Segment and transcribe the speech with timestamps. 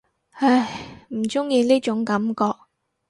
[0.31, 2.55] 唉，唔中意呢種感覺